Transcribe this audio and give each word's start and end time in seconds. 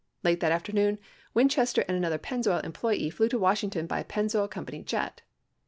Late 0.23 0.39
that 0.39 0.51
afternoon 0.51 0.97
Winchester 1.35 1.85
and 1.87 1.95
another 1.95 2.17
Pennzoil 2.17 2.65
employee 2.65 3.11
flew 3.11 3.29
to 3.29 3.37
Washington 3.37 3.85
by 3.85 3.99
a 3.99 4.03
Pennzoil 4.03 4.47
Co. 4.49 4.63
jet. 4.63 5.21